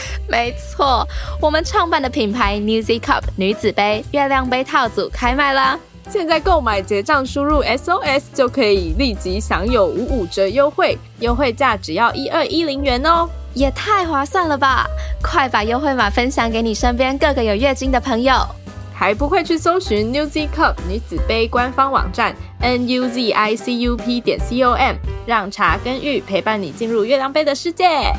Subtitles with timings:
[0.28, 1.06] 没错，
[1.40, 5.78] 我们创办的品牌 Newzy Cup 女子杯月亮杯套组开卖啦！
[6.10, 13.28] 现在购买结账输入 SOS 就可以立即享有五五折优惠，优惠价只要一二一零元哦。
[13.54, 14.86] 也太划算了吧！
[15.22, 18.34] 快把优惠码分享给你身边各个有月经的朋友，
[18.94, 28.12] 还不快去搜寻 Newzy Cup 女子杯官方网站 n u z i c u p 点 c o m，让茶跟玉陪伴你进入月亮杯的世界。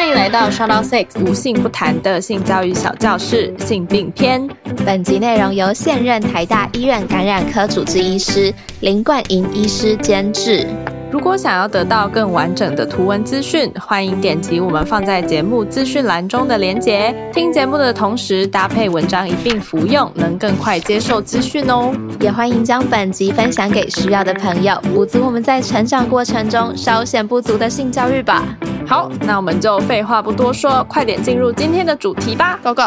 [0.00, 4.48] 欢迎来到 Shout Out Sex 无性不谈的性教育小教室性病篇。
[4.86, 10.66] 本集内容由现任台大医院感染科主治医师林冠莹医师监制。
[11.12, 17.14] 如果想要得到更完整的图文资讯，欢迎点击我们放在节目资讯栏中的连结。
[17.30, 21.92] 听节目的同时搭配文章一并服用，能更快接受资讯哦。
[22.20, 28.56] 也欢迎将本集分享给需要的朋友，补足我们在成长过程中稍显不足的性教育吧。
[28.90, 32.58] 好，那我们就废话不多说，快点进入今天的主题吧。
[32.60, 32.82] Go go！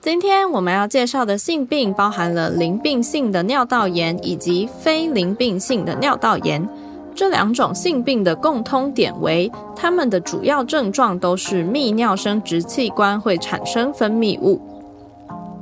[0.00, 6.66] 今天我们要介绍的性病包含了淋病性的尿道炎以及非淋病性的尿道炎。
[7.14, 14.58] 这两种性病的共通点为，它们的主要症状都是泌尿生殖器官会产生分泌物。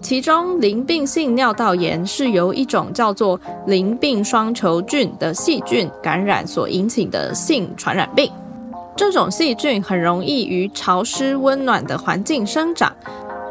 [0.00, 8.32] 其中，淋病性尿道炎是由一种叫做淋病双球菌的细菌感染所引起的性传染病。
[8.96, 12.92] 这种细菌很容易于潮湿温暖的环境生长。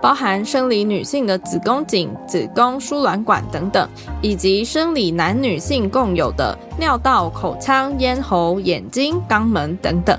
[0.00, 3.88] 包含生理女性的子宫颈、子宫输卵管等等，
[4.20, 10.18] 以及生理男女性共有的尿道、口腔、咽喉、眼睛、肛门等等。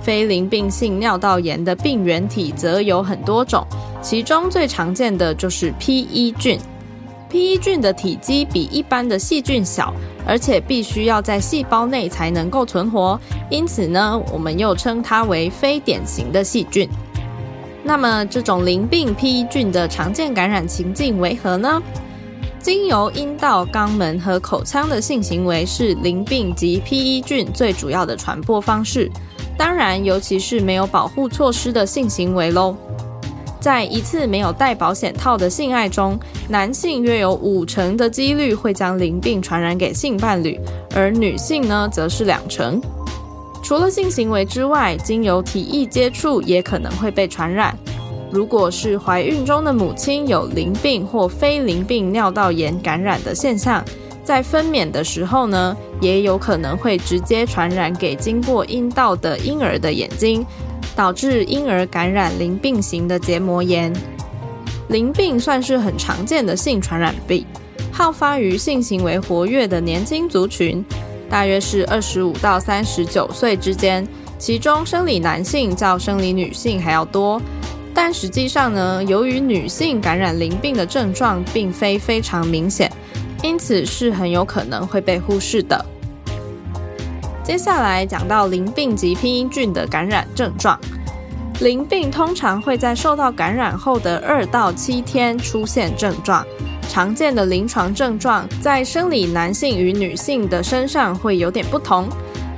[0.00, 3.66] 非淋病性尿道炎的病原体则有很多种，
[4.00, 6.56] 其中最常见的就是 P-E 菌。
[7.28, 9.92] P-E 菌的体积比一般的细菌小，
[10.26, 13.20] 而且必须要在细胞内才能够存活，
[13.50, 16.88] 因此呢，我们又称它为非典型的细菌。
[17.82, 21.82] 那么，这种淋病 P E 菌的常见感染情境为何呢？
[22.58, 29.08] 经由阴道、肛门和口腔的性行为是淋病及 P E 菌最主要的传播方式。
[29.56, 32.76] 当然，尤其是没有保护措施的性行为喽。
[33.60, 36.18] 在一次没有戴保险套的性爱中，
[36.48, 40.60] 男性约有五成的几率会将淋病传染给性伴侣，
[40.94, 42.80] 而女性呢，则是两成。
[43.62, 47.76] 除了性行为之外，经由体液接触也可能会被传染。
[48.30, 53.84] 如果是怀孕中的母亲有淋病或非淋病尿道炎感染的现象，
[54.22, 60.44] 在分娩的时候呢，也有可能会直接传染给经过阴道的婴儿的眼睛，
[60.96, 63.92] 导致婴儿感染淋病型的结膜炎。
[64.88, 67.44] 淋病算是很常见的性传染病，
[67.92, 70.84] 好发于性行为活跃的年轻族群。
[71.28, 74.06] 大约是二十五到三十九岁之间，
[74.38, 77.42] 其中生理男性较生理女性还要多。
[77.92, 82.90] 但实际上呢，由于女性感染淋病的症状并非非常明显，
[83.42, 85.84] 因此是很有可能会被忽视的。
[87.46, 90.76] 接下来讲到淋病及拼音菌的感染症状，
[91.60, 96.44] 淋病通常会在受到感染后的二到七天出现症状。
[96.88, 102.08] 常见的临床症状，在生理男性与女性的身上会有点不同。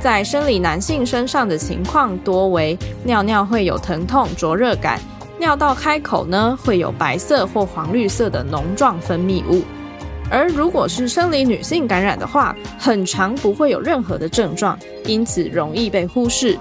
[0.00, 4.98] 在生理男性身上的情况多为尿尿会有疼痛、灼热感，
[5.38, 9.62] 尿道开口呢会有白色或黄绿色的脓状分泌物。
[10.30, 16.56] 而如果是生理女性感染的话，很长不会有任何的症状，因此容易被忽视。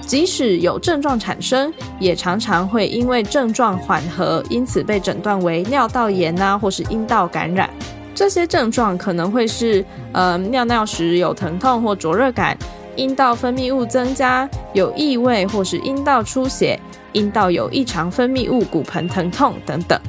[0.00, 7.68] 即使有症状产生，也常常会因为症状缓和，因此被诊断为尿道炎啊，或是阴道感染。
[8.14, 12.56] 这些症状可能会是，呃，尿尿时有疼痛或灼热感，
[12.96, 16.78] 阴道分泌物增加，有异味或是阴道出血，
[17.12, 20.00] 阴道有异常分泌物、骨盆疼痛等等。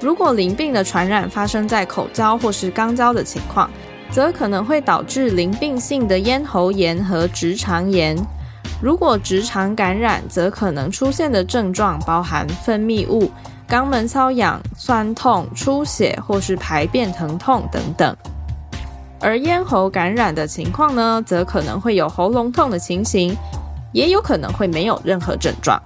[0.00, 3.70] 如果淋病的传染发生在口交或是肛交的情况，
[4.10, 8.16] 则可能会导致淋病性的咽喉炎和直肠炎。
[8.82, 13.30] 如果直肠感染，则可能出现的症状包含分泌物、
[13.66, 18.14] 肛门瘙痒、酸痛、出血或是排便疼痛等等。
[19.18, 23.34] 而咽喉感染的情况呢，则可能会有喉咙痛的情形，
[23.92, 25.82] 也有可能会没有任何症状。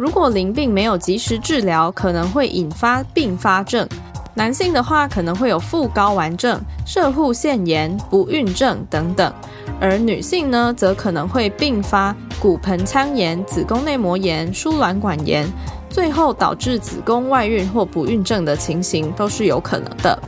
[0.00, 3.86] 如果淋病没有及时治疗，可能会引发并发症。
[4.32, 9.30] 男性的话，可能会有副睾丸症、射护腺炎、不孕症等等；
[9.78, 15.46] 而女性呢，则可能会并发骨盆腔炎、子宫内膜炎、输卵管炎，
[15.90, 20.18] 最后导致子宫外孕或不孕症的情形都是有可能的。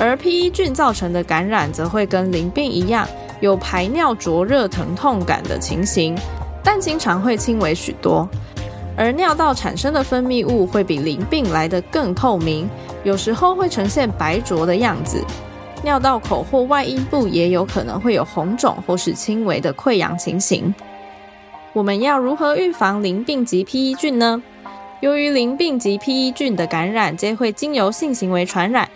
[0.00, 3.06] 而 P E 菌造成的感染，则会跟淋病一样，
[3.38, 6.18] 有排尿灼热、疼痛感的情形，
[6.62, 8.28] 但经常会轻微许多。
[8.96, 12.68] 而尿道产生的分泌物会比淋病来得更透明，
[13.02, 15.24] 有时候会呈现白浊的样子。
[15.82, 20.74] 尿道口或外阴部也有可能会有红肿或是轻微的溃疡情形。
[21.72, 24.42] 我们要如何预防淋病及 P E 菌呢？
[25.00, 28.86] 由于淋病及 P E 菌的感染皆会经由性行为传染，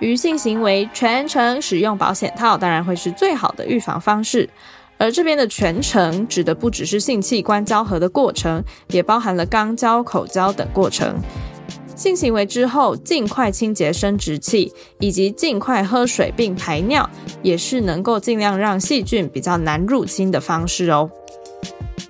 [0.00, 4.48] 于性行为全程使用保险套当然会是最好的预防方式。
[5.02, 11.16] 而这边的全程指的不只是性器官交合的过程，也包含了肛交、口交等过程。
[11.96, 17.10] 性行为之后，尽快清洁生殖器，以及尽快喝水并排尿，
[17.42, 21.10] 也是能够尽量让细菌比较难入侵的方式哦。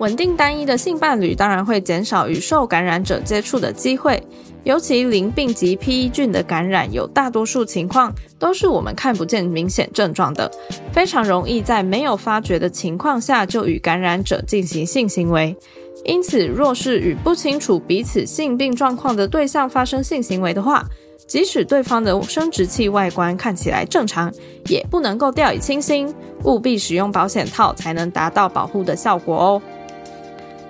[0.03, 4.21] 稳定单一的性伴侣，当然会减少与受感染者接触的机会。
[4.65, 10.51] 尤其淋病及 P E 菌的感染，有大多数情况都是我们看不见明显症状的，
[10.91, 15.55] 非常容易在没有发觉的情况下就与感染者进行性行为。
[16.03, 20.85] 因此，若是与不清楚彼此性病状况的对象发生性行为的话，
[21.25, 24.29] 即使对方的生殖器外观看起来正常，
[24.67, 26.13] 也不能够掉以轻心，
[26.43, 29.61] 务必使用保险套才能达到保护的效果哦。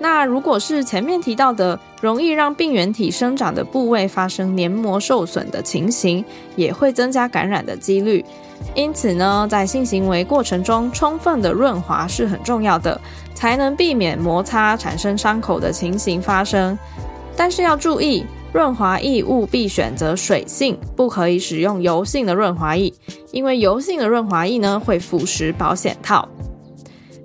[0.04, 6.26] 那如果是前面提到的，容易让病原体生长的部位发生黏膜受损的情形，
[6.58, 8.22] 也会增加感染的几率。
[8.76, 13.00] 因此呢，在性行为过程中，充分的润滑是很重要的，
[13.34, 16.78] 才能避免摩擦产生伤口的情形发生。
[17.38, 22.94] 但是要注意，润滑液务必选择水性，不可以使用油性的润滑液，
[23.32, 26.28] 因为油性的润滑液呢会腐蚀保险套。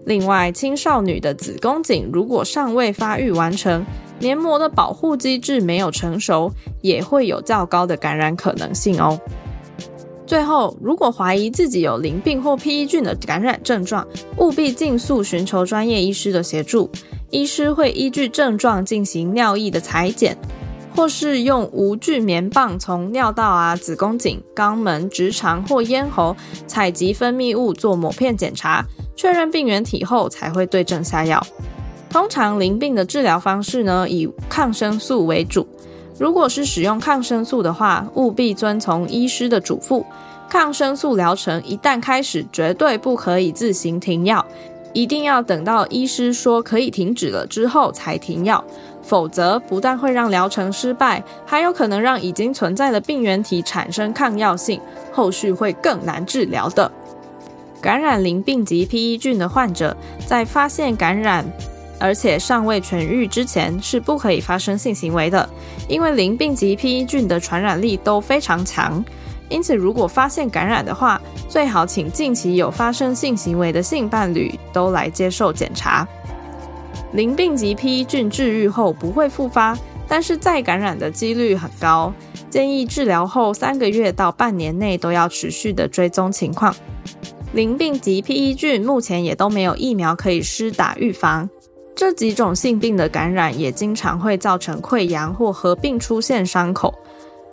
[0.08, 3.84] 另外，青少女的子宫颈如果尚未发育完成，
[4.18, 6.50] 黏膜的保护机制没有成熟，
[6.80, 9.20] 也会有较高的感染可能性哦。
[10.26, 14.08] 最后，如果怀疑自己有淋病或 P E 菌的感染症状，
[14.38, 16.90] 务必尽速寻求专业医师的协助。
[17.28, 20.34] 医师会依据症状进行尿液的裁剪，
[20.96, 26.34] 或是用无菌棉棒从尿道啊、子宫颈、肛门、直肠或咽喉
[26.66, 28.82] 采集分泌物做抹片检查。
[29.18, 31.44] 确认病原体后才会对症下药。
[32.08, 35.66] 通常淋病的治疗方式呢，以抗生素为主。
[36.18, 40.04] 如果是使用抗生素的话，务必遵从医师的嘱咐。
[40.48, 44.46] 抗生素疗程一旦开始，绝对不可以自行停药，
[44.92, 48.64] 一定要等到医师说可以停止了之后才停药。
[49.02, 54.80] 否则，不但会让疗程失败，还有可能让已经存在的病原体产生抗药性，
[55.12, 56.90] 后续会更难治疗的。
[57.80, 59.96] 感染淋病及 P E 菌的患者，
[60.26, 61.44] 在发现感染
[62.00, 65.48] 而且尚未痊愈之前，是不可以发生性行为的，
[65.88, 69.04] 因为淋病及 P E 菌的传染力都非常强。
[69.48, 76.06] 因此，如果发现感染的话，最好请近期有发生性行为的性伴侣都来接受检查。
[77.12, 79.74] 淋病及 P E 菌治愈后不会复发，
[80.06, 82.12] 但是再感染的几率很高，
[82.50, 86.74] 建议治疗后三个月到半年内都要持续的追踪情况。
[87.54, 91.48] 淋病及 P E 菌目前也都没有疫苗可以施打预防，
[91.96, 96.94] 这几种性病的感染也经常会造成溃疡或合并出现伤口，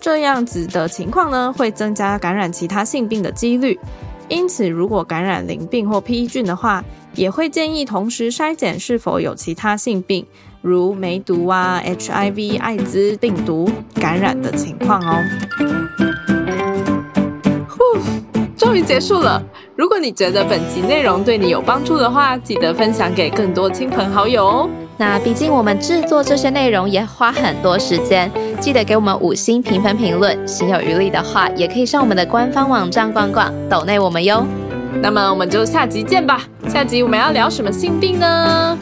[0.02, 3.80] 这样子的情况呢，会增加感染其他性病的几率。
[4.28, 6.84] 因此，如果感染淋病或 P E 菌的话，
[7.14, 10.26] 也会建议同时筛检是否有其他性病，
[10.62, 16.25] 如梅毒啊、H I V、艾滋病毒感染的情况哦。
[18.86, 19.42] 结束了。
[19.76, 24.70] 如果你觉得本集内容对你有帮助的话，记得分享给更多亲朋好友哦。
[24.98, 30.48] 那毕竟我们制作这些内容也花很多时间，记得给我们五星评分评论。
[30.48, 34.46] 心有余力的话，也可以上我们的官方网站逛逛，抖内我们哟。
[35.02, 36.42] 那么我们就下集见吧。
[36.70, 38.78] 下集我们要聊什么性病呢？